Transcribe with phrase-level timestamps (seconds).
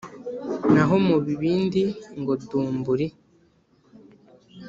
[0.73, 1.83] Naho mu bibindi
[2.19, 3.07] ngo dumburi